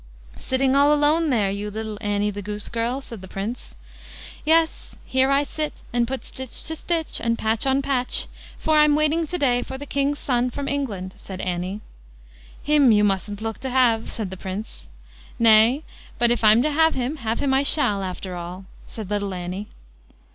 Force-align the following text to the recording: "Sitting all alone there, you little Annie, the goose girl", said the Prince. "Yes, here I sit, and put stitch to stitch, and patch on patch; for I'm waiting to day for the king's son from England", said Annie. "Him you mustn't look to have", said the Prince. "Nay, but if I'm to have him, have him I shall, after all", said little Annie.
"Sitting 0.39 0.75
all 0.75 0.91
alone 0.91 1.29
there, 1.29 1.51
you 1.51 1.69
little 1.69 1.99
Annie, 2.01 2.31
the 2.31 2.41
goose 2.41 2.69
girl", 2.69 3.01
said 3.01 3.21
the 3.21 3.27
Prince. 3.27 3.75
"Yes, 4.43 4.95
here 5.05 5.29
I 5.29 5.43
sit, 5.43 5.83
and 5.93 6.07
put 6.07 6.25
stitch 6.25 6.63
to 6.65 6.75
stitch, 6.75 7.19
and 7.23 7.37
patch 7.37 7.67
on 7.67 7.83
patch; 7.83 8.25
for 8.57 8.79
I'm 8.79 8.95
waiting 8.95 9.27
to 9.27 9.37
day 9.37 9.61
for 9.61 9.77
the 9.77 9.85
king's 9.85 10.17
son 10.17 10.49
from 10.49 10.67
England", 10.67 11.13
said 11.19 11.39
Annie. 11.39 11.81
"Him 12.63 12.91
you 12.91 13.03
mustn't 13.03 13.43
look 13.43 13.59
to 13.59 13.69
have", 13.69 14.09
said 14.09 14.31
the 14.31 14.37
Prince. 14.37 14.87
"Nay, 15.37 15.83
but 16.17 16.31
if 16.31 16.43
I'm 16.43 16.63
to 16.63 16.71
have 16.71 16.95
him, 16.95 17.17
have 17.17 17.39
him 17.39 17.53
I 17.53 17.61
shall, 17.61 18.01
after 18.01 18.35
all", 18.35 18.65
said 18.87 19.11
little 19.11 19.35
Annie. 19.35 19.67